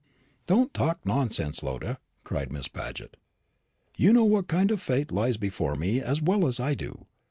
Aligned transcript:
"Don't 0.47 0.73
talk 0.73 0.97
nonsense, 1.05 1.61
Lotta," 1.61 1.99
cried 2.23 2.51
Miss 2.51 2.67
Paget. 2.67 3.17
"You 3.99 4.11
know 4.13 4.23
what 4.25 4.47
kind 4.47 4.71
of 4.71 4.81
fate 4.81 5.11
lies 5.11 5.37
before 5.37 5.75
me 5.75 5.99
as 6.01 6.19
well 6.23 6.47
as 6.47 6.59
I 6.59 6.73
do. 6.73 7.05